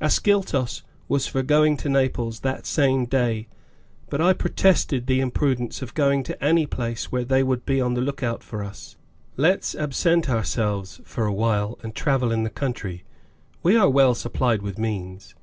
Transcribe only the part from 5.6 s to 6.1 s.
of